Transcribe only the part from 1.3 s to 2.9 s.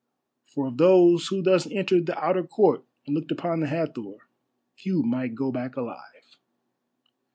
thus entered the outer court